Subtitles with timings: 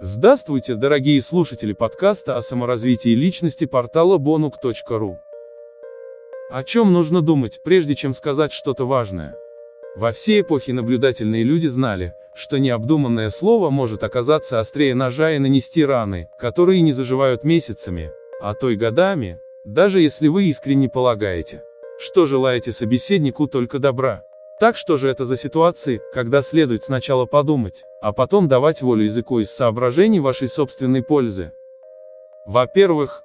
[0.00, 5.18] Здравствуйте, дорогие слушатели подкаста о саморазвитии личности портала bonuk.ru.
[6.50, 9.36] О чем нужно думать, прежде чем сказать что-то важное?
[9.94, 15.84] Во все эпохи наблюдательные люди знали, что необдуманное слово может оказаться острее ножа и нанести
[15.84, 21.62] раны, которые не заживают месяцами, а то и годами, даже если вы искренне полагаете,
[22.00, 24.24] что желаете собеседнику только добра.
[24.64, 29.40] Так что же это за ситуации, когда следует сначала подумать, а потом давать волю языку
[29.40, 31.52] из соображений вашей собственной пользы?
[32.46, 33.24] Во-первых,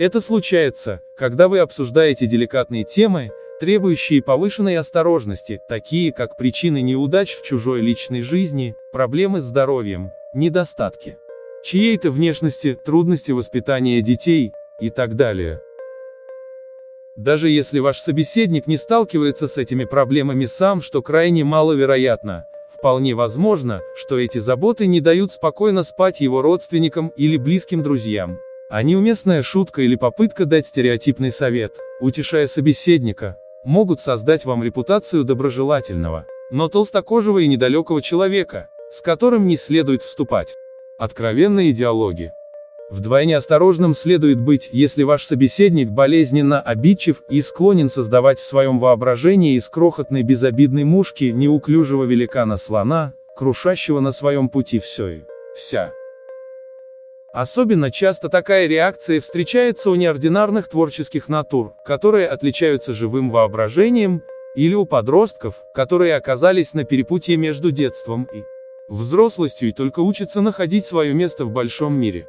[0.00, 7.44] это случается, когда вы обсуждаете деликатные темы, требующие повышенной осторожности, такие как причины неудач в
[7.44, 11.18] чужой личной жизни, проблемы с здоровьем, недостатки
[11.62, 15.62] чьей-то внешности, трудности воспитания детей и так далее.
[17.20, 23.82] Даже если ваш собеседник не сталкивается с этими проблемами сам, что крайне маловероятно, вполне возможно,
[23.94, 28.38] что эти заботы не дают спокойно спать его родственникам или близким друзьям.
[28.70, 36.24] А неуместная шутка или попытка дать стереотипный совет, утешая собеседника, могут создать вам репутацию доброжелательного,
[36.50, 40.54] но толстокожего и недалекого человека, с которым не следует вступать.
[40.96, 42.32] Откровенные диалоги.
[42.90, 49.56] Вдвойне осторожным следует быть, если ваш собеседник болезненно обидчив и склонен создавать в своем воображении
[49.56, 55.20] из крохотной безобидной мушки неуклюжего великана-слона, крушащего на своем пути все и
[55.54, 55.92] вся.
[57.32, 64.22] Особенно часто такая реакция встречается у неординарных творческих натур, которые отличаются живым воображением,
[64.56, 68.42] или у подростков, которые оказались на перепутье между детством и
[68.88, 72.26] взрослостью и только учатся находить свое место в большом мире.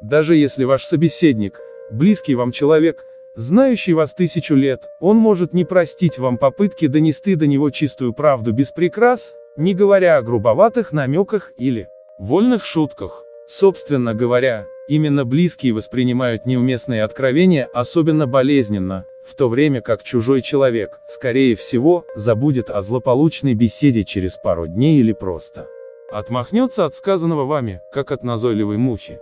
[0.00, 6.18] Даже если ваш собеседник, близкий вам человек, знающий вас тысячу лет, он может не простить
[6.18, 11.88] вам попытки донести до него чистую правду без прикрас, не говоря о грубоватых намеках или
[12.18, 13.24] вольных шутках.
[13.46, 21.00] Собственно говоря, именно близкие воспринимают неуместные откровения особенно болезненно, в то время как чужой человек,
[21.06, 25.66] скорее всего, забудет о злополучной беседе через пару дней или просто
[26.10, 29.20] отмахнется от сказанного вами, как от назойливой мухи.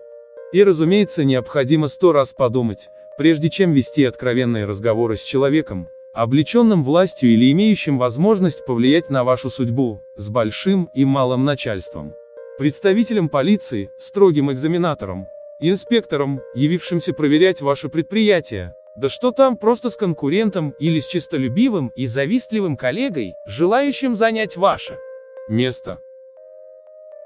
[0.52, 2.88] И разумеется необходимо сто раз подумать,
[3.18, 9.50] прежде чем вести откровенные разговоры с человеком, облеченным властью или имеющим возможность повлиять на вашу
[9.50, 12.14] судьбу, с большим и малым начальством.
[12.58, 15.26] Представителем полиции, строгим экзаменатором,
[15.60, 22.06] инспектором, явившимся проверять ваше предприятие, да что там просто с конкурентом или с честолюбивым и
[22.06, 24.98] завистливым коллегой, желающим занять ваше
[25.48, 25.98] место.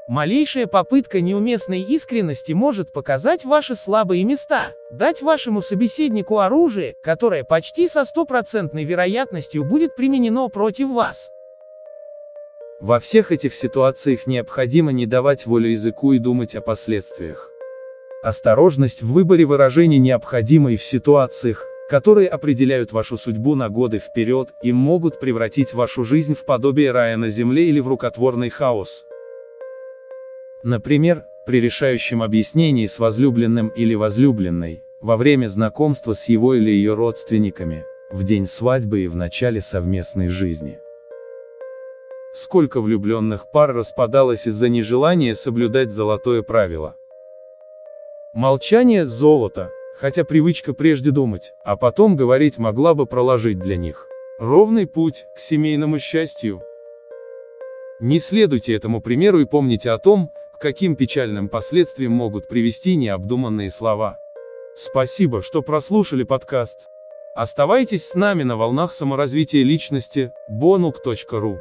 [0.09, 7.87] Малейшая попытка неуместной искренности может показать ваши слабые места, дать вашему собеседнику оружие, которое почти
[7.87, 11.31] со стопроцентной вероятностью будет применено против вас.
[12.81, 17.49] Во всех этих ситуациях необходимо не давать волю языку и думать о последствиях.
[18.25, 24.49] Осторожность в выборе выражений необходима и в ситуациях, которые определяют вашу судьбу на годы вперед
[24.65, 29.05] и могут превратить вашу жизнь в подобие рая на земле или в рукотворный хаос.
[30.62, 36.95] Например, при решающем объяснении с возлюбленным или возлюбленной, во время знакомства с его или ее
[36.95, 40.78] родственниками, в день свадьбы и в начале совместной жизни.
[42.33, 46.94] Сколько влюбленных пар распадалось из-за нежелания соблюдать золотое правило.
[48.33, 54.09] Молчание– золото, хотя привычка прежде думать, а потом говорить могла бы проложить для них
[54.39, 56.62] ровный путь к семейному счастью.
[58.00, 64.19] Не следуйте этому примеру и помните о том, каким печальным последствиям могут привести необдуманные слова.
[64.77, 66.89] Спасибо, что прослушали подкаст.
[67.34, 71.59] Оставайтесь с нами на волнах саморазвития личности, bonuk.ru.